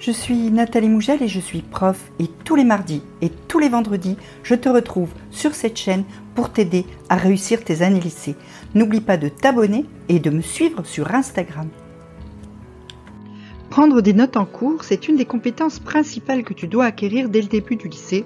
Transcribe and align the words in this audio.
Je 0.00 0.12
suis 0.12 0.50
Nathalie 0.50 0.88
Mougel 0.88 1.22
et 1.22 1.28
je 1.28 1.40
suis 1.40 1.60
prof 1.60 2.10
et 2.18 2.26
tous 2.46 2.56
les 2.56 2.64
mardis 2.64 3.02
et 3.20 3.28
tous 3.28 3.58
les 3.58 3.68
vendredis, 3.68 4.16
je 4.42 4.54
te 4.54 4.70
retrouve 4.70 5.10
sur 5.30 5.54
cette 5.54 5.76
chaîne 5.76 6.04
pour 6.34 6.50
t'aider 6.50 6.86
à 7.10 7.16
réussir 7.16 7.62
tes 7.62 7.82
années 7.82 8.00
lycée. 8.00 8.34
N'oublie 8.74 9.02
pas 9.02 9.18
de 9.18 9.28
t'abonner 9.28 9.84
et 10.08 10.18
de 10.18 10.30
me 10.30 10.40
suivre 10.40 10.86
sur 10.86 11.14
Instagram. 11.14 11.68
Prendre 13.68 14.00
des 14.00 14.14
notes 14.14 14.38
en 14.38 14.46
cours, 14.46 14.84
c'est 14.84 15.06
une 15.06 15.16
des 15.16 15.26
compétences 15.26 15.80
principales 15.80 16.44
que 16.44 16.54
tu 16.54 16.66
dois 16.66 16.86
acquérir 16.86 17.28
dès 17.28 17.42
le 17.42 17.48
début 17.48 17.76
du 17.76 17.88
lycée 17.88 18.24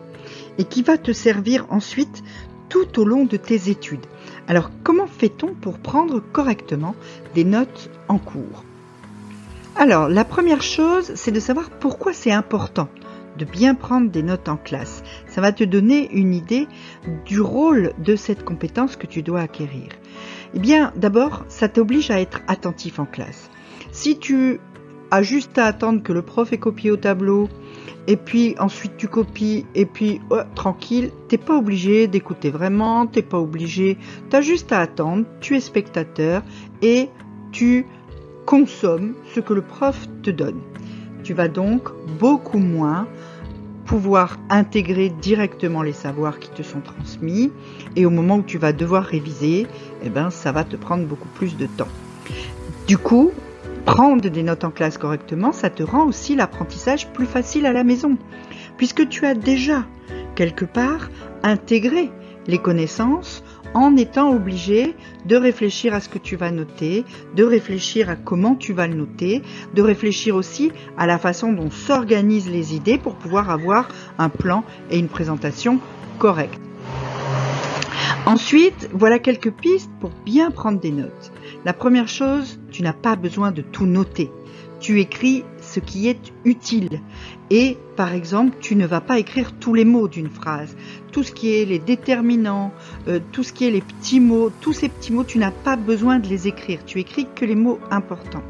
et 0.58 0.64
qui 0.64 0.82
va 0.82 0.96
te 0.96 1.10
servir 1.10 1.66
ensuite 1.70 2.22
tout 2.68 3.00
au 3.00 3.04
long 3.04 3.24
de 3.24 3.36
tes 3.36 3.68
études. 3.68 4.06
Alors 4.46 4.70
comment 4.84 5.08
fait-on 5.08 5.54
pour 5.54 5.80
prendre 5.80 6.20
correctement 6.20 6.94
des 7.34 7.42
notes 7.42 7.90
en 8.06 8.18
cours? 8.18 8.62
Alors, 9.76 10.08
la 10.08 10.24
première 10.24 10.62
chose, 10.62 11.12
c'est 11.16 11.32
de 11.32 11.40
savoir 11.40 11.70
pourquoi 11.70 12.12
c'est 12.12 12.30
important 12.30 12.88
de 13.38 13.44
bien 13.44 13.74
prendre 13.74 14.10
des 14.10 14.22
notes 14.22 14.48
en 14.48 14.56
classe. 14.56 15.02
Ça 15.26 15.40
va 15.40 15.52
te 15.52 15.64
donner 15.64 16.10
une 16.12 16.34
idée 16.34 16.68
du 17.24 17.40
rôle 17.40 17.92
de 17.98 18.14
cette 18.14 18.44
compétence 18.44 18.96
que 18.96 19.06
tu 19.06 19.22
dois 19.22 19.40
acquérir. 19.40 19.88
Eh 20.54 20.60
bien, 20.60 20.92
d'abord, 20.96 21.44
ça 21.48 21.68
t'oblige 21.68 22.10
à 22.10 22.20
être 22.20 22.40
attentif 22.46 22.98
en 22.98 23.06
classe. 23.06 23.50
Si 23.90 24.18
tu 24.18 24.60
as 25.10 25.22
juste 25.22 25.58
à 25.58 25.66
attendre 25.66 26.02
que 26.02 26.12
le 26.12 26.22
prof 26.22 26.52
ait 26.52 26.58
copié 26.58 26.90
au 26.90 26.96
tableau, 26.96 27.48
et 28.06 28.16
puis 28.16 28.54
ensuite 28.58 28.96
tu 28.96 29.08
copies, 29.08 29.66
et 29.74 29.86
puis 29.86 30.20
oh, 30.30 30.40
tranquille, 30.54 31.10
t'es 31.28 31.38
pas 31.38 31.56
obligé 31.56 32.06
d'écouter 32.06 32.50
vraiment, 32.50 33.06
t'es 33.06 33.22
pas 33.22 33.38
obligé, 33.38 33.98
t'as 34.30 34.40
juste 34.40 34.72
à 34.72 34.80
attendre, 34.80 35.24
tu 35.40 35.56
es 35.56 35.60
spectateur, 35.60 36.42
et 36.82 37.08
tu 37.52 37.86
consomme 38.46 39.14
ce 39.34 39.40
que 39.40 39.54
le 39.54 39.62
prof 39.62 40.08
te 40.22 40.30
donne. 40.30 40.60
Tu 41.22 41.34
vas 41.34 41.48
donc 41.48 41.88
beaucoup 42.18 42.58
moins 42.58 43.06
pouvoir 43.86 44.38
intégrer 44.50 45.10
directement 45.10 45.82
les 45.82 45.92
savoirs 45.92 46.38
qui 46.38 46.48
te 46.50 46.62
sont 46.62 46.80
transmis 46.80 47.52
et 47.96 48.06
au 48.06 48.10
moment 48.10 48.36
où 48.36 48.42
tu 48.42 48.58
vas 48.58 48.72
devoir 48.72 49.04
réviser, 49.04 49.66
eh 50.02 50.08
ben, 50.08 50.30
ça 50.30 50.52
va 50.52 50.64
te 50.64 50.76
prendre 50.76 51.04
beaucoup 51.04 51.28
plus 51.28 51.56
de 51.56 51.66
temps. 51.66 51.88
Du 52.86 52.98
coup, 52.98 53.30
prendre 53.84 54.28
des 54.28 54.42
notes 54.42 54.64
en 54.64 54.70
classe 54.70 54.98
correctement, 54.98 55.52
ça 55.52 55.70
te 55.70 55.82
rend 55.82 56.06
aussi 56.06 56.34
l'apprentissage 56.34 57.08
plus 57.12 57.26
facile 57.26 57.66
à 57.66 57.72
la 57.72 57.84
maison 57.84 58.16
puisque 58.76 59.08
tu 59.08 59.26
as 59.26 59.34
déjà 59.34 59.84
quelque 60.34 60.64
part 60.64 61.10
intégré 61.42 62.10
les 62.46 62.58
connaissances 62.58 63.42
en 63.74 63.96
étant 63.96 64.32
obligé 64.32 64.94
de 65.26 65.36
réfléchir 65.36 65.92
à 65.94 66.00
ce 66.00 66.08
que 66.08 66.18
tu 66.18 66.36
vas 66.36 66.50
noter, 66.50 67.04
de 67.34 67.44
réfléchir 67.44 68.08
à 68.08 68.16
comment 68.16 68.54
tu 68.54 68.72
vas 68.72 68.86
le 68.86 68.94
noter, 68.94 69.42
de 69.74 69.82
réfléchir 69.82 70.36
aussi 70.36 70.72
à 70.96 71.06
la 71.06 71.18
façon 71.18 71.52
dont 71.52 71.70
s'organisent 71.70 72.50
les 72.50 72.74
idées 72.74 72.98
pour 72.98 73.16
pouvoir 73.16 73.50
avoir 73.50 73.88
un 74.18 74.28
plan 74.28 74.64
et 74.90 74.98
une 74.98 75.08
présentation 75.08 75.80
correcte. 76.18 76.60
Ensuite, 78.26 78.88
voilà 78.92 79.18
quelques 79.18 79.50
pistes 79.50 79.90
pour 80.00 80.10
bien 80.24 80.50
prendre 80.50 80.80
des 80.80 80.92
notes. 80.92 81.32
La 81.66 81.74
première 81.74 82.08
chose, 82.08 82.58
tu 82.70 82.82
n'as 82.82 82.94
pas 82.94 83.16
besoin 83.16 83.52
de 83.52 83.60
tout 83.60 83.84
noter. 83.84 84.30
Tu 84.80 85.00
écris 85.00 85.44
ce 85.74 85.80
qui 85.80 86.08
est 86.08 86.32
utile. 86.44 87.00
Et 87.50 87.76
par 87.96 88.12
exemple, 88.12 88.56
tu 88.60 88.76
ne 88.76 88.86
vas 88.86 89.00
pas 89.00 89.18
écrire 89.18 89.52
tous 89.58 89.74
les 89.74 89.84
mots 89.84 90.08
d'une 90.08 90.30
phrase. 90.30 90.76
Tout 91.10 91.22
ce 91.24 91.32
qui 91.32 91.54
est 91.54 91.64
les 91.64 91.80
déterminants, 91.80 92.72
euh, 93.08 93.18
tout 93.32 93.42
ce 93.42 93.52
qui 93.52 93.66
est 93.66 93.70
les 93.70 93.80
petits 93.80 94.20
mots, 94.20 94.50
tous 94.60 94.72
ces 94.72 94.88
petits 94.88 95.12
mots, 95.12 95.24
tu 95.24 95.38
n'as 95.38 95.50
pas 95.50 95.76
besoin 95.76 96.18
de 96.20 96.28
les 96.28 96.46
écrire. 96.46 96.84
Tu 96.86 97.00
écris 97.00 97.26
que 97.34 97.44
les 97.44 97.56
mots 97.56 97.80
importants. 97.90 98.44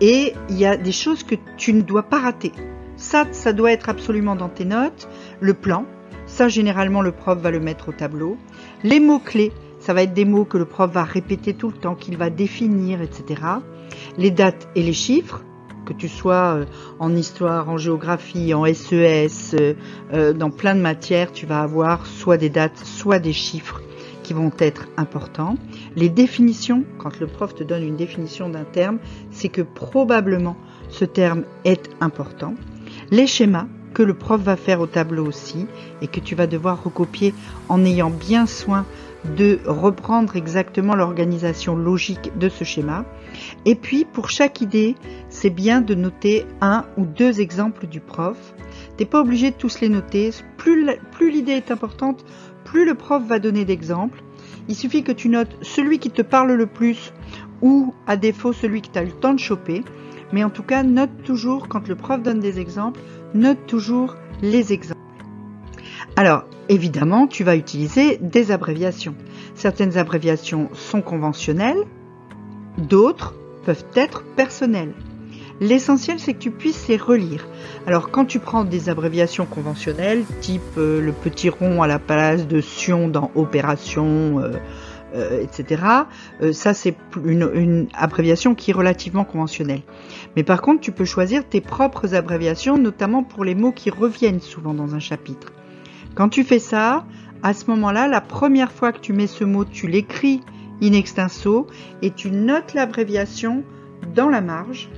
Et 0.00 0.34
il 0.48 0.58
y 0.58 0.66
a 0.66 0.76
des 0.76 0.92
choses 0.92 1.22
que 1.22 1.36
tu 1.56 1.72
ne 1.72 1.82
dois 1.82 2.04
pas 2.04 2.18
rater. 2.18 2.52
Ça, 2.96 3.26
ça 3.32 3.52
doit 3.52 3.72
être 3.72 3.88
absolument 3.88 4.34
dans 4.34 4.48
tes 4.48 4.64
notes. 4.64 5.08
Le 5.40 5.54
plan, 5.54 5.86
ça 6.26 6.48
généralement 6.48 7.02
le 7.02 7.12
prof 7.12 7.38
va 7.38 7.50
le 7.50 7.60
mettre 7.60 7.90
au 7.90 7.92
tableau. 7.92 8.36
Les 8.82 8.98
mots 8.98 9.20
clés, 9.20 9.52
ça 9.78 9.94
va 9.94 10.02
être 10.02 10.14
des 10.14 10.24
mots 10.24 10.44
que 10.44 10.58
le 10.58 10.64
prof 10.64 10.90
va 10.90 11.04
répéter 11.04 11.54
tout 11.54 11.68
le 11.68 11.76
temps, 11.76 11.94
qu'il 11.94 12.16
va 12.16 12.28
définir, 12.28 13.00
etc. 13.02 13.42
Les 14.18 14.30
dates 14.30 14.68
et 14.74 14.82
les 14.82 14.92
chiffres, 14.92 15.42
que 15.84 15.92
tu 15.92 16.08
sois 16.08 16.56
euh, 16.56 16.64
en 16.98 17.14
histoire, 17.14 17.68
en 17.68 17.76
géographie, 17.76 18.54
en 18.54 18.64
SES, 18.64 19.54
euh, 19.54 19.74
euh, 20.12 20.32
dans 20.32 20.50
plein 20.50 20.74
de 20.74 20.80
matières, 20.80 21.32
tu 21.32 21.46
vas 21.46 21.60
avoir 21.60 22.06
soit 22.06 22.36
des 22.36 22.50
dates, 22.50 22.78
soit 22.78 23.18
des 23.18 23.32
chiffres 23.32 23.80
qui 24.22 24.32
vont 24.32 24.52
être 24.58 24.88
importants. 24.96 25.56
Les 25.96 26.08
définitions, 26.08 26.84
quand 26.98 27.18
le 27.18 27.26
prof 27.26 27.54
te 27.54 27.64
donne 27.64 27.82
une 27.82 27.96
définition 27.96 28.48
d'un 28.48 28.64
terme, 28.64 28.98
c'est 29.30 29.48
que 29.48 29.62
probablement 29.62 30.56
ce 30.88 31.04
terme 31.04 31.44
est 31.64 31.90
important. 32.00 32.54
Les 33.10 33.26
schémas 33.26 33.66
que 33.94 34.02
le 34.02 34.14
prof 34.14 34.40
va 34.40 34.56
faire 34.56 34.80
au 34.80 34.86
tableau 34.86 35.26
aussi 35.26 35.66
et 36.00 36.06
que 36.06 36.20
tu 36.20 36.34
vas 36.34 36.46
devoir 36.46 36.82
recopier 36.82 37.34
en 37.68 37.84
ayant 37.84 38.10
bien 38.10 38.46
soin 38.46 38.86
de 39.24 39.58
reprendre 39.66 40.36
exactement 40.36 40.94
l'organisation 40.94 41.76
logique 41.76 42.36
de 42.38 42.48
ce 42.48 42.64
schéma. 42.64 43.04
Et 43.64 43.74
puis, 43.74 44.04
pour 44.04 44.30
chaque 44.30 44.60
idée, 44.60 44.96
c'est 45.28 45.50
bien 45.50 45.80
de 45.80 45.94
noter 45.94 46.46
un 46.60 46.84
ou 46.96 47.04
deux 47.04 47.40
exemples 47.40 47.86
du 47.86 48.00
prof. 48.00 48.54
T'es 48.96 49.04
pas 49.04 49.20
obligé 49.20 49.50
de 49.50 49.56
tous 49.56 49.80
les 49.80 49.88
noter. 49.88 50.30
Plus, 50.56 50.86
l'idée 51.20 51.52
est 51.52 51.70
importante, 51.70 52.24
plus 52.64 52.84
le 52.84 52.94
prof 52.94 53.22
va 53.26 53.38
donner 53.38 53.64
d'exemples. 53.64 54.22
Il 54.68 54.74
suffit 54.74 55.02
que 55.02 55.12
tu 55.12 55.28
notes 55.28 55.56
celui 55.62 55.98
qui 55.98 56.10
te 56.10 56.22
parle 56.22 56.52
le 56.52 56.66
plus 56.66 57.12
ou 57.62 57.94
à 58.06 58.16
défaut 58.16 58.52
celui 58.52 58.82
que 58.82 58.88
tu 58.88 58.98
as 58.98 59.04
le 59.04 59.12
temps 59.12 59.34
de 59.34 59.38
choper. 59.38 59.82
Mais 60.32 60.44
en 60.44 60.50
tout 60.50 60.62
cas, 60.62 60.82
note 60.82 61.22
toujours, 61.24 61.68
quand 61.68 61.88
le 61.88 61.96
prof 61.96 62.22
donne 62.22 62.40
des 62.40 62.60
exemples, 62.60 63.00
note 63.34 63.66
toujours 63.66 64.16
les 64.42 64.72
exemples. 64.72 64.99
Alors, 66.20 66.44
évidemment, 66.68 67.26
tu 67.26 67.44
vas 67.44 67.56
utiliser 67.56 68.18
des 68.18 68.50
abréviations. 68.50 69.14
Certaines 69.54 69.96
abréviations 69.96 70.68
sont 70.74 71.00
conventionnelles, 71.00 71.82
d'autres 72.76 73.34
peuvent 73.64 73.86
être 73.94 74.22
personnelles. 74.36 74.92
L'essentiel, 75.62 76.18
c'est 76.20 76.34
que 76.34 76.38
tu 76.38 76.50
puisses 76.50 76.88
les 76.88 76.98
relire. 76.98 77.48
Alors, 77.86 78.10
quand 78.10 78.26
tu 78.26 78.38
prends 78.38 78.64
des 78.64 78.90
abréviations 78.90 79.46
conventionnelles, 79.46 80.24
type 80.42 80.60
euh, 80.76 81.00
le 81.00 81.12
petit 81.12 81.48
rond 81.48 81.80
à 81.80 81.86
la 81.86 81.98
place 81.98 82.46
de 82.46 82.60
Sion 82.60 83.08
dans 83.08 83.30
Opération, 83.34 84.40
euh, 84.40 84.58
euh, 85.14 85.42
etc., 85.42 85.82
ça, 86.52 86.74
c'est 86.74 86.96
une, 87.24 87.50
une 87.54 87.88
abréviation 87.94 88.54
qui 88.54 88.72
est 88.72 88.74
relativement 88.74 89.24
conventionnelle. 89.24 89.84
Mais 90.36 90.42
par 90.42 90.60
contre, 90.60 90.82
tu 90.82 90.92
peux 90.92 91.06
choisir 91.06 91.48
tes 91.48 91.62
propres 91.62 92.14
abréviations, 92.14 92.76
notamment 92.76 93.22
pour 93.22 93.42
les 93.42 93.54
mots 93.54 93.72
qui 93.72 93.88
reviennent 93.88 94.40
souvent 94.40 94.74
dans 94.74 94.94
un 94.94 95.00
chapitre. 95.00 95.50
Quand 96.20 96.28
tu 96.28 96.44
fais 96.44 96.58
ça, 96.58 97.06
à 97.42 97.54
ce 97.54 97.64
moment-là, 97.70 98.06
la 98.06 98.20
première 98.20 98.72
fois 98.72 98.92
que 98.92 99.00
tu 99.00 99.14
mets 99.14 99.26
ce 99.26 99.42
mot, 99.42 99.64
tu 99.64 99.86
l'écris 99.86 100.42
in 100.82 100.92
extenso 100.92 101.66
et 102.02 102.10
tu 102.10 102.30
notes 102.30 102.74
l'abréviation 102.74 103.64
dans 104.14 104.28
la 104.28 104.42
marge. 104.42 104.90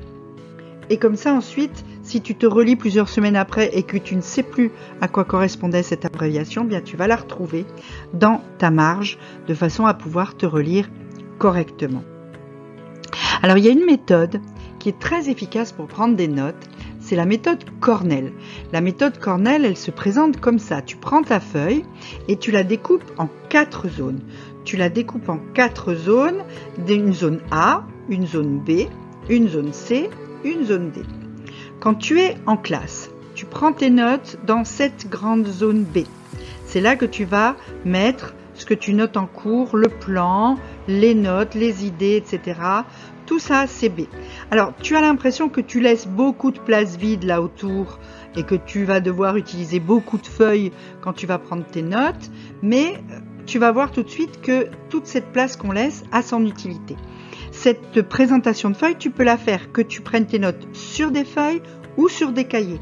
Et 0.91 0.97
comme 0.97 1.15
ça, 1.15 1.33
ensuite, 1.33 1.85
si 2.03 2.23
tu 2.23 2.35
te 2.35 2.45
relis 2.45 2.75
plusieurs 2.75 3.09
semaines 3.09 3.37
après 3.37 3.71
et 3.73 3.85
que 3.85 3.99
tu 3.99 4.17
ne 4.17 4.21
sais 4.21 4.43
plus 4.43 4.73
à 5.01 5.07
quoi 5.07 5.25
correspondait 5.25 5.85
cette 5.85 6.05
abréviation, 6.05 6.65
bien 6.65 6.81
tu 6.81 6.97
vas 6.97 7.07
la 7.07 7.15
retrouver 7.15 7.67
dans 8.13 8.43
ta 8.59 8.73
marge 8.73 9.17
de 9.47 9.55
façon 9.55 9.87
à 9.87 9.95
pouvoir 9.95 10.37
te 10.37 10.45
relire 10.45 10.91
correctement. 11.39 12.03
Alors 13.45 13.59
il 13.59 13.65
y 13.65 13.69
a 13.69 13.73
une 13.73 13.87
méthode 13.87 14.41
qui 14.81 14.89
est 14.89 14.99
très 14.99 15.31
efficace 15.31 15.71
pour 15.71 15.87
prendre 15.87 16.17
des 16.17 16.27
notes 16.27 16.69
c'est 17.13 17.17
la 17.17 17.27
méthode 17.27 17.63
Cornell. 17.79 18.33
La 18.73 18.81
méthode 18.81 19.19
Cornell, 19.19 19.67
elle 19.67 19.77
se 19.77 19.91
présente 19.91 20.41
comme 20.41 20.59
ça. 20.59 20.81
Tu 20.81 20.97
prends 20.97 21.23
ta 21.23 21.41
feuille 21.41 21.85
et 22.27 22.39
tu 22.39 22.51
la 22.51 22.65
découpes 22.65 23.05
en 23.19 23.29
quatre 23.51 23.87
zones. 23.87 24.21
Tu 24.65 24.79
la 24.79 24.89
découpes 24.89 25.29
en 25.29 25.37
quatre 25.53 25.93
zones, 25.93 26.43
une 26.89 27.13
zone 27.13 27.41
A, 27.51 27.85
une 28.09 28.27
zone 28.27 28.61
B, 28.61 28.89
une 29.29 29.47
zone 29.47 29.75
C, 29.75 30.09
une 30.43 30.65
zone 30.65 30.91
D. 30.91 31.03
Quand 31.81 31.97
tu 31.97 32.19
es 32.19 32.39
en 32.47 32.57
classe, 32.57 33.11
tu 33.35 33.45
prends 33.45 33.75
tes 33.75 33.91
notes 33.91 34.39
dans 34.47 34.65
cette 34.65 35.11
grande 35.11 35.47
zone 35.47 35.85
B. 35.85 36.07
C'est 36.65 36.81
là 36.81 36.97
que 36.97 37.05
tu 37.05 37.27
vas 37.27 37.57
mettre 37.85 38.33
ce 38.55 38.65
que 38.65 38.73
tu 38.73 38.95
notes 38.95 39.19
en 39.19 39.27
cours, 39.27 39.77
le 39.77 39.89
plan, 39.89 40.57
les 40.89 41.15
notes, 41.15 41.55
les 41.55 41.85
idées, 41.85 42.17
etc. 42.17 42.59
Tout 43.27 43.39
ça, 43.39 43.67
c'est 43.67 43.89
B. 43.89 44.03
Alors, 44.51 44.73
tu 44.83 44.97
as 44.97 45.01
l'impression 45.01 45.49
que 45.49 45.61
tu 45.61 45.81
laisses 45.81 46.07
beaucoup 46.07 46.51
de 46.51 46.59
place 46.59 46.97
vide 46.97 47.25
là 47.25 47.41
autour 47.41 47.99
et 48.37 48.43
que 48.43 48.55
tu 48.55 48.85
vas 48.85 49.01
devoir 49.01 49.37
utiliser 49.37 49.81
beaucoup 49.81 50.19
de 50.19 50.27
feuilles 50.27 50.73
quand 51.01 51.13
tu 51.13 51.27
vas 51.27 51.39
prendre 51.39 51.65
tes 51.65 51.83
notes, 51.83 52.31
mais 52.63 52.95
euh, 53.11 53.19
tu 53.47 53.59
vas 53.59 53.71
voir 53.73 53.93
tout 53.93 54.03
de 54.03 54.09
suite 54.09 54.41
que 54.41 54.69
toute 54.89 55.07
cette 55.07 55.33
place 55.33 55.57
qu'on 55.57 55.73
laisse 55.73 56.05
a 56.13 56.23
son 56.23 56.45
utilité. 56.47 56.97
Cette 57.51 58.03
présentation 58.09 58.71
de 58.71 58.77
feuilles, 58.77 58.97
tu 58.99 59.11
peux 59.11 59.25
la 59.25 59.37
faire 59.37 59.73
que 59.73 59.83
tu 59.83 60.01
prennes 60.01 60.27
tes 60.27 60.39
notes 60.39 60.67
sur 60.73 61.11
des 61.11 61.25
feuilles 61.25 61.63
ou 61.97 62.09
sur 62.09 62.33
des 62.33 62.45
cahiers. 62.45 62.81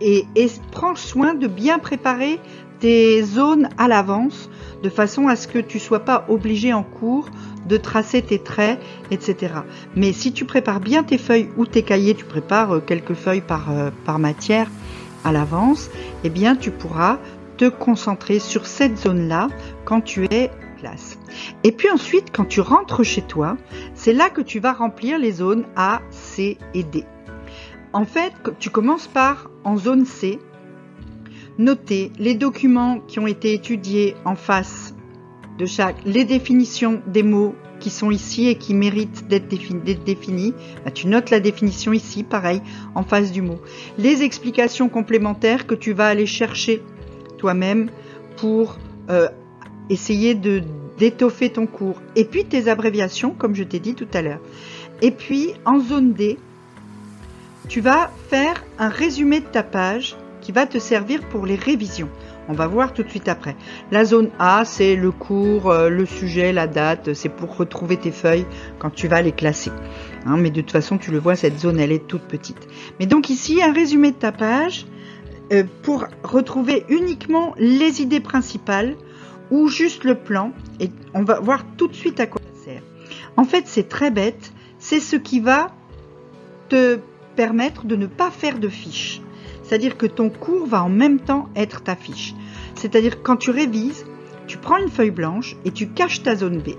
Et, 0.00 0.26
prends 0.70 0.94
soin 0.94 1.34
de 1.34 1.46
bien 1.46 1.78
préparer 1.78 2.38
tes 2.80 3.22
zones 3.22 3.68
à 3.78 3.88
l'avance 3.88 4.50
de 4.82 4.88
façon 4.90 5.28
à 5.28 5.36
ce 5.36 5.48
que 5.48 5.58
tu 5.58 5.78
sois 5.78 6.00
pas 6.00 6.26
obligé 6.28 6.72
en 6.72 6.82
cours 6.82 7.28
de 7.66 7.76
tracer 7.76 8.22
tes 8.22 8.38
traits, 8.38 8.78
etc. 9.10 9.54
Mais 9.96 10.12
si 10.12 10.32
tu 10.32 10.44
prépares 10.44 10.80
bien 10.80 11.02
tes 11.02 11.18
feuilles 11.18 11.48
ou 11.56 11.66
tes 11.66 11.82
cahiers, 11.82 12.14
tu 12.14 12.24
prépares 12.24 12.72
euh, 12.72 12.80
quelques 12.80 13.14
feuilles 13.14 13.40
par, 13.40 13.70
euh, 13.70 13.90
par 14.04 14.18
matière 14.18 14.70
à 15.24 15.32
l'avance, 15.32 15.90
eh 16.22 16.30
bien 16.30 16.54
tu 16.54 16.70
pourras 16.70 17.18
te 17.56 17.68
concentrer 17.68 18.38
sur 18.38 18.66
cette 18.66 18.98
zone-là 18.98 19.48
quand 19.84 20.02
tu 20.02 20.26
es 20.30 20.50
classe. 20.78 21.18
Et 21.64 21.72
puis 21.72 21.90
ensuite, 21.90 22.26
quand 22.32 22.44
tu 22.44 22.60
rentres 22.60 23.02
chez 23.02 23.22
toi, 23.22 23.56
c'est 23.94 24.12
là 24.12 24.30
que 24.30 24.42
tu 24.42 24.60
vas 24.60 24.72
remplir 24.72 25.18
les 25.18 25.32
zones 25.32 25.64
A, 25.74 26.00
C 26.10 26.58
et 26.74 26.82
D. 26.82 27.04
En 27.96 28.04
fait, 28.04 28.34
tu 28.58 28.68
commences 28.68 29.06
par 29.06 29.50
en 29.64 29.78
zone 29.78 30.04
C, 30.04 30.38
noter 31.56 32.12
les 32.18 32.34
documents 32.34 33.00
qui 33.00 33.20
ont 33.20 33.26
été 33.26 33.54
étudiés 33.54 34.14
en 34.26 34.36
face 34.36 34.94
de 35.56 35.64
chaque, 35.64 35.96
les 36.04 36.26
définitions 36.26 37.00
des 37.06 37.22
mots 37.22 37.54
qui 37.80 37.88
sont 37.88 38.10
ici 38.10 38.48
et 38.48 38.56
qui 38.56 38.74
méritent 38.74 39.28
d'être 39.28 39.48
définis. 39.48 40.52
Bah, 40.84 40.90
tu 40.90 41.06
notes 41.06 41.30
la 41.30 41.40
définition 41.40 41.94
ici, 41.94 42.22
pareil, 42.22 42.60
en 42.94 43.02
face 43.02 43.32
du 43.32 43.40
mot. 43.40 43.62
Les 43.96 44.22
explications 44.22 44.90
complémentaires 44.90 45.66
que 45.66 45.74
tu 45.74 45.94
vas 45.94 46.08
aller 46.08 46.26
chercher 46.26 46.82
toi-même 47.38 47.88
pour 48.36 48.76
euh, 49.08 49.28
essayer 49.88 50.34
de 50.34 50.62
d'étoffer 50.98 51.48
ton 51.48 51.66
cours. 51.66 52.02
Et 52.14 52.26
puis 52.26 52.44
tes 52.44 52.68
abréviations, 52.68 53.30
comme 53.30 53.54
je 53.54 53.64
t'ai 53.64 53.78
dit 53.78 53.94
tout 53.94 54.08
à 54.12 54.20
l'heure. 54.20 54.40
Et 55.00 55.12
puis 55.12 55.54
en 55.64 55.80
zone 55.80 56.12
D, 56.12 56.38
tu 57.68 57.80
vas 57.80 58.10
faire 58.28 58.64
un 58.78 58.88
résumé 58.88 59.40
de 59.40 59.46
ta 59.46 59.62
page 59.62 60.16
qui 60.40 60.52
va 60.52 60.66
te 60.66 60.78
servir 60.78 61.20
pour 61.28 61.46
les 61.46 61.56
révisions. 61.56 62.08
On 62.48 62.52
va 62.52 62.68
voir 62.68 62.92
tout 62.92 63.02
de 63.02 63.08
suite 63.08 63.28
après. 63.28 63.56
La 63.90 64.04
zone 64.04 64.30
A, 64.38 64.64
c'est 64.64 64.94
le 64.94 65.10
cours, 65.10 65.70
euh, 65.70 65.88
le 65.88 66.06
sujet, 66.06 66.52
la 66.52 66.68
date, 66.68 67.14
c'est 67.14 67.28
pour 67.28 67.56
retrouver 67.56 67.96
tes 67.96 68.12
feuilles 68.12 68.46
quand 68.78 68.90
tu 68.90 69.08
vas 69.08 69.20
les 69.20 69.32
classer. 69.32 69.72
Hein, 70.24 70.36
mais 70.36 70.50
de 70.50 70.60
toute 70.60 70.70
façon, 70.70 70.98
tu 70.98 71.10
le 71.10 71.18
vois, 71.18 71.34
cette 71.34 71.58
zone, 71.58 71.80
elle 71.80 71.90
est 71.90 72.06
toute 72.06 72.22
petite. 72.22 72.68
Mais 73.00 73.06
donc 73.06 73.30
ici, 73.30 73.60
un 73.62 73.72
résumé 73.72 74.12
de 74.12 74.16
ta 74.16 74.30
page 74.30 74.86
euh, 75.52 75.64
pour 75.82 76.06
retrouver 76.22 76.84
uniquement 76.88 77.52
les 77.58 78.00
idées 78.00 78.20
principales 78.20 78.94
ou 79.50 79.66
juste 79.66 80.04
le 80.04 80.14
plan. 80.14 80.52
Et 80.78 80.90
on 81.14 81.24
va 81.24 81.40
voir 81.40 81.64
tout 81.76 81.88
de 81.88 81.94
suite 81.94 82.20
à 82.20 82.26
quoi 82.26 82.40
ça 82.54 82.64
sert. 82.64 82.82
En 83.36 83.44
fait, 83.44 83.64
c'est 83.66 83.88
très 83.88 84.12
bête. 84.12 84.52
C'est 84.78 85.00
ce 85.00 85.16
qui 85.16 85.40
va 85.40 85.72
te 86.68 87.00
permettre 87.36 87.86
de 87.86 87.94
ne 87.94 88.06
pas 88.06 88.30
faire 88.30 88.58
de 88.58 88.68
fiches. 88.68 89.20
C'est-à-dire 89.62 89.96
que 89.96 90.06
ton 90.06 90.30
cours 90.30 90.66
va 90.66 90.82
en 90.82 90.88
même 90.88 91.20
temps 91.20 91.48
être 91.54 91.82
ta 91.82 91.94
fiche. 91.94 92.34
C'est-à-dire 92.74 93.18
que 93.18 93.22
quand 93.22 93.36
tu 93.36 93.50
révises, 93.50 94.04
tu 94.46 94.58
prends 94.58 94.78
une 94.78 94.88
feuille 94.88 95.10
blanche 95.10 95.56
et 95.64 95.70
tu 95.70 95.88
caches 95.88 96.22
ta 96.22 96.36
zone 96.36 96.58
B. 96.58 96.70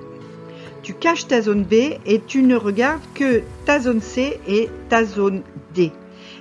Tu 0.84 0.94
caches 0.94 1.28
ta 1.28 1.42
zone 1.42 1.64
B 1.64 1.74
et 2.06 2.22
tu 2.26 2.44
ne 2.44 2.56
regardes 2.56 3.02
que 3.14 3.44
ta 3.66 3.80
zone 3.80 4.02
C 4.02 4.40
et 4.48 4.70
ta 4.90 5.04
zone 5.04 5.42
D. 5.74 5.92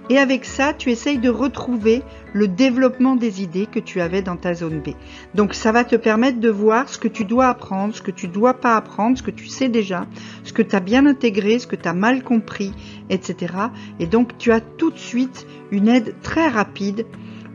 Et 0.09 0.19
avec 0.19 0.45
ça, 0.45 0.73
tu 0.73 0.91
essayes 0.91 1.19
de 1.19 1.29
retrouver 1.29 2.03
le 2.33 2.47
développement 2.47 3.17
des 3.17 3.43
idées 3.43 3.67
que 3.67 3.81
tu 3.81 4.01
avais 4.01 4.23
dans 4.23 4.37
ta 4.37 4.55
zone 4.55 4.81
B. 4.81 4.91
Donc 5.35 5.53
ça 5.53 5.73
va 5.73 5.85
te 5.85 5.97
permettre 5.97 6.39
de 6.39 6.49
voir 6.49 6.89
ce 6.89 6.99
que 6.99 7.09
tu 7.09 7.25
dois 7.25 7.49
apprendre, 7.49 7.95
ce 7.95 8.03
que 8.03 8.13
tu 8.13 8.29
dois 8.29 8.55
pas 8.55 8.77
apprendre, 8.77 9.19
ce 9.19 9.23
que 9.23 9.33
tu 9.33 9.47
sais 9.47 9.69
déjà, 9.69 10.07
ce 10.45 10.53
que 10.53 10.63
tu 10.63 10.77
as 10.77 10.81
bien 10.81 11.07
intégré, 11.07 11.59
ce 11.59 11.67
que 11.67 11.77
tu 11.77 11.89
as 11.89 11.95
mal 11.95 12.23
compris, 12.23 12.73
etc. 13.11 13.55
Et 13.99 14.07
donc 14.07 14.39
tu 14.39 14.53
as 14.53 14.61
tout 14.61 14.93
de 14.93 14.99
suite 14.99 15.47
une 15.73 15.89
aide 15.89 16.15
très 16.23 16.47
rapide 16.49 17.07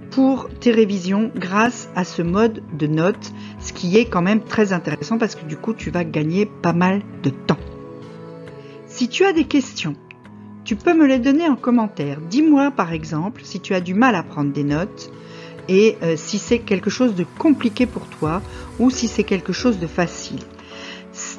pour 0.10 0.50
tes 0.60 0.72
révisions 0.72 1.32
grâce 1.34 1.90
à 1.96 2.04
ce 2.04 2.22
mode 2.22 2.62
de 2.78 2.88
notes, 2.88 3.32
ce 3.60 3.72
qui 3.72 3.98
est 3.98 4.06
quand 4.06 4.22
même 4.22 4.44
très 4.44 4.74
intéressant 4.74 5.18
parce 5.18 5.36
que 5.36 5.46
du 5.46 5.56
coup 5.56 5.74
tu 5.74 5.90
vas 5.90 6.04
gagner 6.04 6.46
pas 6.46 6.74
mal 6.74 7.02
de 7.24 7.30
temps. 7.30 7.58
Si 8.88 9.08
tu 9.08 9.24
as 9.24 9.32
des 9.32 9.46
questions, 9.46 9.96
tu 10.64 10.76
peux 10.76 10.94
me 10.94 11.06
les 11.06 11.20
donner 11.20 11.48
en 11.48 11.56
commentaire. 11.56 12.20
Dis-moi 12.30 12.72
par 12.72 12.94
exemple 12.94 13.42
si 13.44 13.60
tu 13.60 13.74
as 13.74 13.82
du 13.82 13.94
mal 13.94 14.16
à 14.16 14.24
prendre 14.24 14.52
des 14.52 14.64
notes 14.64 15.12
et 15.68 15.98
euh, 16.04 16.16
si 16.18 16.38
c'est 16.38 16.60
quelque 16.60 16.90
chose 16.90 17.16
de 17.16 17.26
compliqué 17.38 17.86
pour 17.86 18.08
toi 18.08 18.42
ou 18.80 18.90
si 18.90 19.08
c'est 19.08 19.24
quelque 19.24 19.54
chose 19.54 19.80
de 19.80 19.88
facile. 19.88 20.40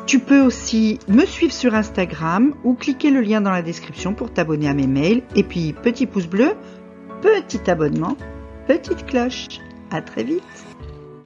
Tu 0.06 0.18
peux 0.18 0.40
aussi 0.40 0.98
me 1.08 1.24
suivre 1.24 1.52
sur 1.52 1.74
Instagram 1.74 2.54
ou 2.64 2.74
cliquer 2.74 3.10
le 3.10 3.20
lien 3.20 3.40
dans 3.40 3.50
la 3.50 3.62
description 3.62 4.12
pour 4.12 4.32
t'abonner 4.32 4.68
à 4.68 4.74
mes 4.74 4.86
mails. 4.86 5.22
Et 5.34 5.42
puis 5.42 5.72
petit 5.72 6.06
pouce 6.06 6.26
bleu, 6.26 6.52
petit 7.22 7.70
abonnement, 7.70 8.16
petite 8.66 9.06
cloche. 9.06 9.60
À 9.90 10.02
très 10.02 10.24
vite 10.24 10.42